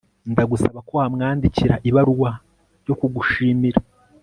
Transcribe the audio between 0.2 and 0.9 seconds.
Ndagusaba